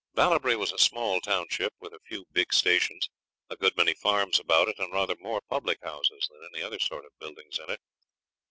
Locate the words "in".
7.59-7.69